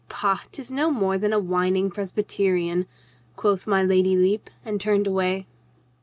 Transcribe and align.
"Pah, 0.09 0.39
'tis 0.51 0.71
no 0.71 0.89
more 0.89 1.19
than 1.19 1.31
a 1.31 1.37
whining 1.37 1.91
Presbyterian," 1.91 2.87
quoth 3.35 3.67
my 3.67 3.83
Lady 3.83 4.15
Lepe, 4.15 4.49
and 4.65 4.81
turned 4.81 5.05
away. 5.05 5.45